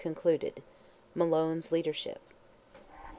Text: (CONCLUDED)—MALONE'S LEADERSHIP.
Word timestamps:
(CONCLUDED)—MALONE'S 0.03 1.71
LEADERSHIP. 1.71 2.19